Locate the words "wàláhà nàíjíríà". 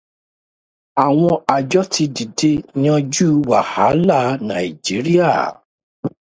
3.49-5.31